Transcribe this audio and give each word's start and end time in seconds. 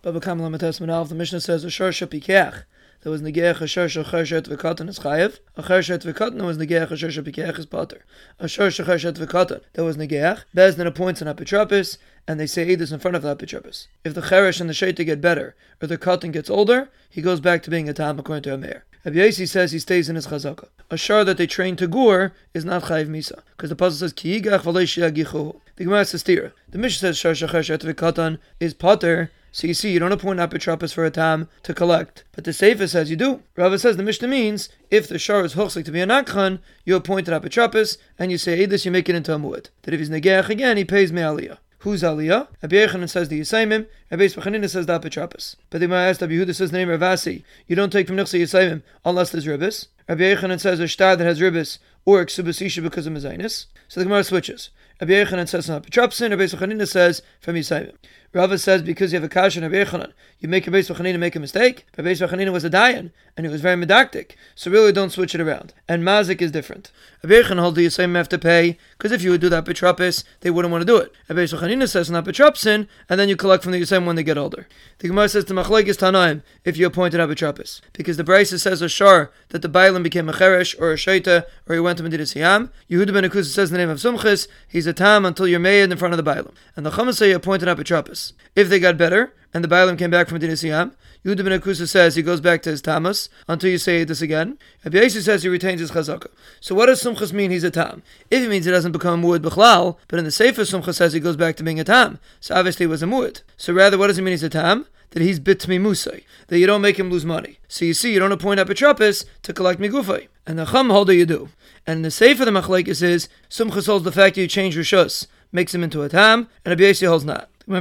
Baba 0.00 0.20
Kamal 0.20 0.56
Testament 0.56 1.08
the 1.08 1.14
Mishnah 1.16 1.40
says 1.40 1.64
a 1.64 1.70
shor 1.70 1.90
shapikech. 1.90 2.62
There 3.02 3.10
was 3.10 3.20
negeach 3.20 3.60
a 3.60 3.66
shor 3.66 3.86
shechershet 3.86 4.42
v'katan 4.42 4.88
is 4.88 5.00
chayev. 5.00 5.40
A 5.56 5.62
chershet 5.64 6.04
v'katan 6.04 6.40
was 6.46 6.56
negeach 6.56 6.92
a 6.92 6.96
shor 6.96 7.08
shapikech 7.08 7.58
is 7.58 7.66
potter. 7.66 8.04
A 8.38 8.46
shor 8.46 8.68
shechershet 8.68 9.14
v'katan 9.14 9.60
there 9.72 9.84
was 9.84 9.96
negeach. 9.96 10.44
Bezdin 10.54 10.86
appoints 10.86 11.20
an 11.20 11.26
apotropis, 11.26 11.98
and 12.28 12.38
they 12.38 12.46
say 12.46 12.76
this 12.76 12.92
in 12.92 13.00
front 13.00 13.16
of 13.16 13.22
the 13.22 13.34
apotropis. 13.34 13.88
If 14.04 14.14
the 14.14 14.20
cheresh 14.20 14.60
and 14.60 14.70
the 14.70 14.72
shaita 14.72 15.04
get 15.04 15.20
better, 15.20 15.56
or 15.82 15.88
the 15.88 15.98
katan 15.98 16.32
gets 16.32 16.48
older, 16.48 16.90
he 17.10 17.20
goes 17.20 17.40
back 17.40 17.64
to 17.64 17.70
being 17.70 17.88
a 17.88 17.92
tam 17.92 18.20
according 18.20 18.44
to 18.44 18.54
a 18.54 18.56
Meir. 18.56 18.84
Rabbi 19.04 19.30
says 19.30 19.72
he 19.72 19.80
stays 19.80 20.08
in 20.08 20.14
his 20.14 20.28
chazaka. 20.28 20.68
A 20.92 20.96
shar 20.96 21.24
that 21.24 21.38
they 21.38 21.48
train 21.48 21.74
to 21.74 21.88
gur 21.88 22.32
is 22.54 22.64
not 22.64 22.84
chayiv 22.84 23.08
misa, 23.08 23.42
because 23.56 23.70
the 23.70 23.74
puzzle 23.74 24.06
says 24.06 24.12
ki 24.12 24.40
yigach 24.40 24.60
v'leish 24.60 25.56
The 25.74 25.84
Gemara 25.84 26.04
says 26.04 26.22
The 26.22 26.52
Mishnah 26.78 27.14
says 27.14 27.18
shar 27.18 27.32
shechershet 27.32 27.80
v'katan 27.80 28.38
is 28.60 28.74
potter. 28.74 29.32
So 29.52 29.66
you 29.66 29.74
see, 29.74 29.92
you 29.92 29.98
don't 29.98 30.12
appoint 30.12 30.40
apotropis 30.40 30.92
for 30.92 31.04
a 31.04 31.10
tam 31.10 31.48
to 31.62 31.74
collect, 31.74 32.24
but 32.32 32.44
the 32.44 32.52
Sefer 32.52 32.86
says 32.86 33.10
you 33.10 33.16
do. 33.16 33.42
Rava 33.56 33.78
says 33.78 33.96
the 33.96 34.02
Mishnah 34.02 34.28
means 34.28 34.68
if 34.90 35.08
the 35.08 35.18
shar 35.18 35.44
is 35.44 35.54
hochsik 35.54 35.84
to 35.84 35.90
be 35.90 36.00
an 36.00 36.10
akhan, 36.10 36.60
you 36.84 36.94
appoint 36.96 37.28
an 37.28 37.40
apotropis, 37.40 37.98
and 38.18 38.30
you 38.30 38.38
say 38.38 38.66
this, 38.66 38.84
you 38.84 38.90
make 38.90 39.08
it 39.08 39.14
into 39.14 39.34
a 39.34 39.38
muad. 39.38 39.68
That 39.82 39.94
if 39.94 40.00
he's 40.00 40.10
negeach 40.10 40.48
again, 40.48 40.76
he 40.76 40.84
pays 40.84 41.12
me 41.12 41.22
aliyah. 41.22 41.58
Who's 41.82 42.02
Aliyah? 42.02 42.48
Rabbi 42.60 42.74
Yechanan 42.74 43.08
says 43.08 43.28
the 43.28 43.40
Yisaimim, 43.40 43.86
Rabbi 44.10 44.24
Yosi 44.24 44.34
bar 44.34 44.44
Chanina 44.44 44.68
says 44.68 44.86
the 44.86 44.98
Apotropis. 44.98 45.54
But 45.70 45.78
the 45.78 45.86
Gemara 45.86 46.08
asks, 46.08 46.20
Rabbi 46.20 46.32
Yehuda 46.32 46.52
says 46.52 46.72
the 46.72 46.78
name 46.78 46.90
of 46.90 47.00
Ravasi. 47.00 47.44
You 47.68 47.76
don't 47.76 47.92
take 47.92 48.08
from 48.08 48.16
Nichsa 48.16 48.40
Yisaimim 48.40 48.82
unless 49.04 49.30
there's 49.30 49.46
ribbis. 49.46 49.86
Rabbi 50.08 50.22
Yechanan 50.22 50.58
says 50.58 50.80
a 50.80 50.88
star 50.88 51.14
that 51.14 51.24
has 51.24 51.38
ribbis 51.38 51.78
or 52.04 52.24
Ksubasisha 52.24 52.82
because 52.82 53.06
of 53.06 53.12
Mezainis. 53.12 53.66
So 53.86 54.00
the 54.00 54.06
Gemara 54.06 54.24
switches. 54.24 54.70
Rabbi 55.00 55.12
Yechanan 55.12 55.48
says 55.48 55.68
an 55.68 55.80
Apotropsin, 55.80 56.30
Rabbi 56.30 56.84
says 56.84 57.22
from 57.40 57.54
Yisaimim. 57.54 57.94
Rava 58.34 58.58
says 58.58 58.82
because 58.82 59.10
you 59.10 59.16
have 59.16 59.24
a 59.24 59.28
kash 59.28 59.56
and 59.56 59.64
a 59.64 59.70
Bechanan, 59.70 60.12
you 60.38 60.48
make 60.48 60.66
a 60.66 60.70
base 60.70 60.90
make 60.90 61.34
a 61.34 61.40
mistake. 61.40 61.86
But 61.96 62.04
base 62.04 62.20
was 62.20 62.64
a 62.64 62.70
dayan, 62.70 63.10
and 63.36 63.46
he 63.46 63.50
was 63.50 63.62
very 63.62 63.82
medactic. 63.82 64.32
So 64.54 64.70
really 64.70 64.92
don't 64.92 65.10
switch 65.10 65.34
it 65.34 65.40
around. 65.40 65.72
And 65.88 66.02
mazik 66.02 66.42
is 66.42 66.50
different. 66.50 66.92
A 67.22 67.26
Bechan 67.26 67.58
holds 67.58 67.76
the 67.76 67.88
same 67.88 68.14
have 68.16 68.28
to 68.28 68.38
pay, 68.38 68.76
because 68.96 69.12
if 69.12 69.22
you 69.22 69.30
would 69.30 69.40
do 69.40 69.48
that 69.48 69.64
Petropis, 69.64 70.24
they 70.40 70.50
wouldn't 70.50 70.70
want 70.70 70.82
to 70.82 70.86
do 70.86 70.98
it. 70.98 71.12
A 71.30 71.34
base 71.34 71.50
says 71.90 72.10
not 72.10 72.26
Petropsin, 72.26 72.86
and 73.08 73.18
then 73.18 73.30
you 73.30 73.36
collect 73.36 73.62
from 73.62 73.72
the 73.72 73.84
same 73.86 74.04
when 74.04 74.16
they 74.16 74.22
get 74.22 74.36
older. 74.36 74.68
The 74.98 75.08
Gemara 75.08 75.30
says 75.30 75.44
to 75.44 75.54
Machlek 75.54 75.86
is 75.86 75.96
Tanaim 75.96 76.42
if 76.64 76.76
you 76.76 76.86
appointed 76.86 77.20
apotropis. 77.20 77.80
Because 77.94 78.18
the 78.18 78.24
Brisa 78.24 78.60
says 78.60 78.82
a 78.82 79.30
that 79.48 79.62
the 79.62 79.68
Bailam 79.68 80.02
became 80.02 80.28
a 80.28 80.32
Cheresh 80.32 80.78
or 80.80 80.92
a 80.92 80.96
Shaita, 80.96 81.44
or 81.66 81.74
he 81.74 81.80
went 81.80 81.98
to 81.98 82.04
Medinas 82.04 82.34
Yam. 82.34 82.70
Yehuda 82.90 83.14
ben 83.14 83.24
Akusa 83.24 83.46
says 83.46 83.70
the 83.70 83.78
name 83.78 83.88
of 83.88 83.98
Sumchis, 83.98 84.48
he's 84.68 84.86
a 84.88 84.92
Tam 84.92 85.24
until 85.24 85.46
you're 85.46 85.60
made 85.60 85.90
in 85.90 85.96
front 85.96 86.14
of 86.14 86.22
the 86.22 86.30
Bailam. 86.30 86.52
And 86.76 86.84
the 86.84 86.90
Chamas 86.90 87.16
say 87.16 87.30
you 87.30 87.36
appointed 87.36 87.68
apotropis. 87.68 88.32
If 88.56 88.68
they 88.68 88.80
got 88.80 88.96
better, 88.96 89.34
and 89.54 89.64
the 89.64 89.68
Baalim 89.68 89.98
came 89.98 90.10
back 90.10 90.28
from 90.28 90.36
Medina 90.36 90.54
Siyam, 90.54 90.92
Yehuda 91.24 91.44
ben 91.44 91.60
Akusa 91.60 91.88
says 91.88 92.14
he 92.14 92.22
goes 92.22 92.40
back 92.40 92.62
to 92.62 92.70
his 92.70 92.80
Tamas 92.80 93.28
until 93.48 93.70
you 93.70 93.78
say 93.78 94.04
this 94.04 94.22
again. 94.22 94.56
Rabbi 94.84 94.98
Yossi 94.98 95.20
says 95.20 95.42
he 95.42 95.48
retains 95.48 95.80
his 95.80 95.90
Chazaka. 95.90 96.28
So 96.60 96.74
what 96.74 96.86
does 96.86 97.02
Sumchas 97.02 97.32
mean 97.32 97.50
he's 97.50 97.64
a 97.64 97.70
Tam? 97.70 98.02
If 98.30 98.42
it 98.42 98.48
means 98.48 98.66
he 98.66 98.70
doesn't 98.70 98.92
become 98.92 99.22
a 99.22 99.26
Mu'ud 99.26 99.40
B'chlal, 99.40 99.96
but 100.06 100.18
in 100.18 100.24
the 100.24 100.30
Sefer 100.30 100.62
Sumchas 100.62 100.94
says 100.94 101.12
he 101.12 101.20
goes 101.20 101.36
back 101.36 101.56
to 101.56 101.64
being 101.64 101.80
a 101.80 101.84
Tam. 101.84 102.18
So 102.40 102.54
obviously 102.54 102.84
he 102.84 102.88
was 102.88 103.02
a 103.02 103.06
Mu'ud. 103.06 103.42
So 103.56 103.72
rather, 103.72 103.98
what 103.98 104.06
does 104.06 104.18
it 104.18 104.22
mean 104.22 104.32
he's 104.32 104.42
a 104.42 104.48
Tam? 104.48 104.86
That 105.10 105.22
he's 105.22 105.40
bitmi 105.40 105.80
musay, 105.80 106.22
that 106.48 106.58
you 106.58 106.66
don't 106.66 106.82
make 106.82 106.98
him 106.98 107.10
lose 107.10 107.24
money. 107.24 107.60
So 107.66 107.86
you 107.86 107.94
see, 107.94 108.12
you 108.12 108.18
don't 108.18 108.30
appoint 108.30 108.60
apotropis 108.60 109.24
to 109.42 109.54
collect 109.54 109.80
migufay. 109.80 110.28
And 110.48 110.58
the 110.58 110.64
chum 110.64 110.88
holder 110.88 111.12
you 111.12 111.26
do. 111.26 111.50
And 111.86 112.02
the 112.02 112.10
Sefer 112.10 112.46
the 112.46 112.50
Machlekes 112.50 113.02
is, 113.02 113.28
Sumchas 113.50 113.84
holds 113.84 114.06
the 114.06 114.10
fact 114.10 114.36
that 114.36 114.40
you 114.40 114.48
change 114.48 114.78
Rishus, 114.78 115.26
makes 115.52 115.74
him 115.74 115.84
into 115.84 116.02
a 116.02 116.08
Tam, 116.08 116.48
and 116.64 116.70
Rabbi 116.70 116.84
Yossi 116.84 117.06
holds 117.06 117.26
not. 117.26 117.50
If 117.66 117.74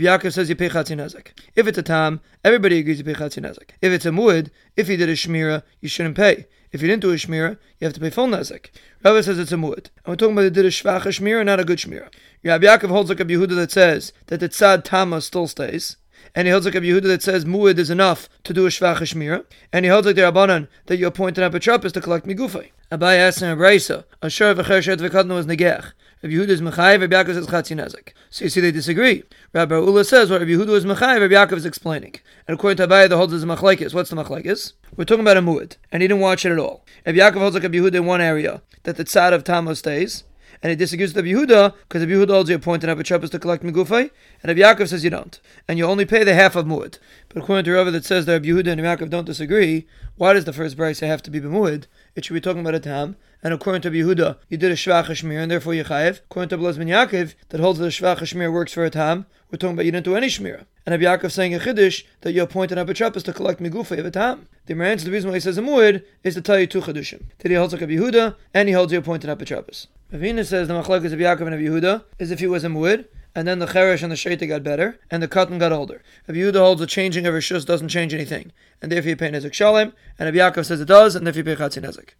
Yaakov 0.00 0.32
says 0.32 0.48
you 0.48 0.56
pay 0.56 0.70
chatzin 0.70 1.32
If 1.54 1.66
it's 1.66 1.76
a 1.76 1.82
tam, 1.82 2.22
everybody 2.42 2.78
agrees 2.78 2.96
you 2.96 3.04
pay 3.04 3.12
chatzin 3.12 3.44
If 3.82 3.92
it's 3.92 4.06
a 4.06 4.10
muad, 4.10 4.48
if 4.76 4.88
he 4.88 4.96
did 4.96 5.10
a 5.10 5.12
shmira, 5.12 5.62
you 5.82 5.90
shouldn't 5.90 6.16
pay. 6.16 6.46
If 6.72 6.80
you 6.80 6.88
didn't 6.88 7.02
do 7.02 7.10
a 7.10 7.16
shmira, 7.16 7.58
you 7.78 7.84
have 7.84 7.92
to 7.92 8.00
pay 8.00 8.08
full 8.08 8.28
nezek. 8.28 8.70
Rabbi 9.04 9.20
says 9.20 9.38
it's 9.38 9.52
a 9.52 9.56
muad. 9.56 9.90
And 10.06 10.06
we're 10.06 10.16
talking 10.16 10.32
about 10.32 10.44
the 10.44 10.50
did 10.52 10.64
a 10.64 10.70
shvacha 10.70 11.08
shmira, 11.08 11.44
not 11.44 11.60
a 11.60 11.64
good 11.64 11.80
shmira. 11.80 12.08
Rabbi 12.42 12.64
Yaakov 12.64 12.88
holds 12.88 13.10
like 13.10 13.20
a 13.20 13.26
Yehuda 13.26 13.56
that 13.56 13.72
says 13.72 14.14
that 14.28 14.40
the 14.40 14.48
tzad 14.48 14.84
tama 14.84 15.20
still 15.20 15.46
stays. 15.46 15.98
And 16.34 16.46
he 16.46 16.52
holds 16.52 16.66
like 16.66 16.74
a 16.74 16.80
Yehuda 16.80 17.02
that 17.02 17.22
says 17.22 17.44
muad 17.44 17.78
is 17.78 17.90
enough 17.90 18.28
to 18.44 18.52
do 18.52 18.66
a 18.66 18.68
shvacha 18.68 19.02
shmira. 19.02 19.44
And 19.72 19.84
he 19.84 19.90
holds 19.90 20.06
like 20.06 20.16
the 20.16 20.22
Rabbanan 20.22 20.68
that 20.86 20.96
you 20.96 21.06
appoint 21.06 21.38
an 21.38 21.50
apotropis 21.50 21.92
to 21.92 22.00
collect 22.00 22.26
migufay. 22.26 22.70
Abai 22.90 23.16
asks 23.16 23.42
in 23.42 23.50
a 23.50 23.56
brisa, 23.56 24.04
a 24.22 24.30
shor 24.30 24.54
v'chershet 24.54 24.96
v'katna 24.96 25.34
was 25.34 25.46
negeach. 25.46 25.92
Rabbi 26.22 26.36
Yehuda 26.36 26.48
is 26.48 26.62
Mechayev, 26.62 27.02
Rabbi 27.02 27.22
Yaakov 27.22 27.34
says 27.34 27.46
Chatzi. 27.46 28.12
So 28.30 28.44
you 28.44 28.48
see 28.48 28.62
they 28.62 28.72
disagree. 28.72 29.24
Rabbi 29.52 29.74
Ula 29.74 30.04
says 30.04 30.30
what 30.30 30.40
Rabbi 30.40 30.52
Yehuda 30.52 30.70
is 30.70 30.86
Mechayev, 30.86 31.20
Rabbi 31.20 31.34
Yaakov 31.34 31.58
is 31.58 31.66
explaining. 31.66 32.14
And 32.48 32.54
according 32.54 32.78
to 32.78 32.86
Abaye, 32.86 33.10
the 33.10 33.18
holds 33.18 33.34
is 33.34 33.44
Machlaikis. 33.44 33.92
What's 33.92 34.08
the 34.08 34.16
Machlaikis? 34.16 34.72
We're 34.96 35.04
talking 35.04 35.20
about 35.20 35.36
a 35.36 35.42
Mu'id, 35.42 35.76
and 35.92 36.00
he 36.00 36.08
didn't 36.08 36.22
watch 36.22 36.46
it 36.46 36.52
at 36.52 36.58
all. 36.58 36.82
Rabbi 37.04 37.18
Yaakov 37.18 37.40
holds 37.40 37.54
like 37.54 37.64
Rabbi 37.64 37.76
Yehuda 37.76 37.96
in 37.96 38.06
one 38.06 38.22
area, 38.22 38.62
that 38.84 38.96
the 38.96 39.04
tzad 39.04 39.34
of 39.34 39.44
Tamo 39.44 39.74
stays, 39.74 40.24
and 40.64 40.70
he 40.70 40.76
disagrees 40.76 41.14
with 41.14 41.26
Rabbi 41.26 41.38
Yehuda 41.38 41.74
because 41.82 42.00
Rabbi 42.00 42.12
Yehuda 42.14 42.30
holds 42.30 42.48
you 42.48 42.56
appointed 42.56 42.86
Rabbi 42.86 43.02
Shabbos 43.02 43.28
to 43.28 43.38
collect 43.38 43.62
Megufay, 43.62 44.10
and 44.42 44.44
Rabbi 44.44 44.60
Yaakov 44.60 44.88
says 44.88 45.04
you 45.04 45.10
don't, 45.10 45.38
and 45.68 45.76
you 45.76 45.84
only 45.84 46.06
pay 46.06 46.24
the 46.24 46.32
half 46.32 46.56
of 46.56 46.64
Mu'id. 46.64 46.98
But 47.28 47.42
according 47.42 47.66
to 47.66 47.72
Rabbi 47.72 47.90
that 47.90 48.06
says 48.06 48.24
that 48.24 48.32
Rabbi 48.32 48.46
Yehuda 48.46 48.68
and 48.68 48.82
Rabbi 48.82 49.04
Yaakov 49.04 49.10
don't 49.10 49.26
disagree, 49.26 49.86
why 50.16 50.32
does 50.32 50.46
the 50.46 50.54
first 50.54 50.78
brayse 50.78 51.06
have 51.06 51.22
to 51.24 51.30
be 51.30 51.38
b'mu'id? 51.38 51.84
It 52.16 52.24
should 52.24 52.32
be 52.32 52.40
talking 52.40 52.62
about 52.62 52.74
a 52.74 52.80
tam, 52.80 53.16
and 53.42 53.52
according 53.52 53.82
to 53.82 53.90
Yehuda, 53.90 54.38
you 54.48 54.56
did 54.56 54.72
a 54.72 54.74
shvach 54.74 55.04
shmir, 55.04 55.42
and 55.42 55.50
therefore 55.50 55.74
you 55.74 55.84
chayev. 55.84 56.20
According 56.30 56.48
to 56.48 56.56
Blaz 56.56 56.78
ben 56.78 56.88
Yaakov, 56.88 57.34
that 57.50 57.60
holds 57.60 57.78
that 57.78 57.84
a 57.84 57.88
shvach 57.88 58.20
shmir 58.20 58.50
works 58.50 58.72
for 58.72 58.86
a 58.86 58.90
tam, 58.90 59.26
we're 59.50 59.58
talking 59.58 59.74
about 59.74 59.84
you 59.84 59.92
didn't 59.92 60.06
do 60.06 60.16
any 60.16 60.28
shmir. 60.28 60.64
And 60.86 60.92
Rabbi 60.94 61.04
Yaakov 61.04 61.30
saying 61.30 61.54
a 61.54 61.58
chiddush 61.58 62.04
that 62.22 62.32
you 62.32 62.42
appointed 62.42 62.78
apotropis 62.78 63.22
to 63.24 63.34
collect 63.34 63.60
migufa 63.60 63.98
of 63.98 64.06
a 64.06 64.10
tam. 64.10 64.48
The 64.64 64.82
answer, 64.82 65.04
the 65.04 65.10
reason 65.10 65.28
why 65.28 65.36
he 65.36 65.40
says 65.40 65.58
a 65.58 65.62
mu'id, 65.62 66.04
is 66.22 66.32
to 66.36 66.40
tell 66.40 66.58
you 66.58 66.66
two 66.66 66.80
chidushim. 66.80 67.24
That 67.40 67.50
he 67.50 67.54
holds 67.54 67.74
like 67.74 67.82
a 67.82 67.86
Yehuda, 67.86 68.36
and 68.54 68.66
he 68.66 68.72
holds 68.72 68.94
you 68.94 68.98
appointed 68.98 69.28
apotropis. 69.28 69.88
Ravina 70.14 70.46
says 70.46 70.68
the 70.68 70.74
machlokes 70.74 71.12
of 71.12 71.18
Yaakov 71.18 71.40
and 71.40 71.50
Rabbi 71.50 71.64
Yehuda 71.64 72.04
is 72.20 72.30
if 72.30 72.38
he 72.38 72.46
was 72.46 72.62
a 72.62 72.68
mu'id, 72.68 73.06
and 73.34 73.48
then 73.48 73.58
the 73.58 73.66
cheresh 73.66 74.00
and 74.00 74.12
the 74.12 74.16
shaita 74.16 74.46
got 74.46 74.62
better, 74.62 75.00
and 75.10 75.20
the 75.20 75.26
katan 75.26 75.58
got 75.58 75.72
older. 75.72 76.04
Rabbi 76.28 76.38
Yehuda 76.38 76.58
holds 76.58 76.80
the 76.80 76.86
changing 76.86 77.26
of 77.26 77.34
shus 77.34 77.66
doesn't 77.66 77.88
change 77.88 78.14
anything, 78.14 78.52
and 78.80 78.92
therefore 78.92 79.08
you 79.08 79.16
pay 79.16 79.28
nezek 79.32 79.52
shalem, 79.52 79.92
and 80.16 80.32
Rabbi 80.32 80.38
Yaakov 80.38 80.66
says 80.66 80.80
it 80.80 80.84
does, 80.84 81.16
and 81.16 81.26
therefore 81.26 81.40
you 81.40 81.56
pay 81.56 81.56
chatzin. 81.56 82.14